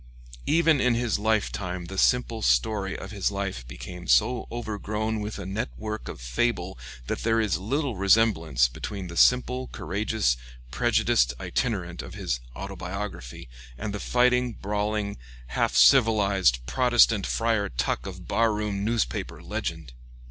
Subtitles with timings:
[0.47, 5.45] Even in his lifetime the simple story of his life became so overgrown with a
[5.45, 10.37] net work of fable that there is little resemblance between the simple, courageous,
[10.71, 15.17] prejudiced itinerant of his "Autobiography" and the fighting, brawling,
[15.49, 19.93] half civilized, Protestant Friar Tuck of bar room newspaper legend.